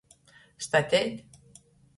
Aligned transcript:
Stateit. 0.67 1.15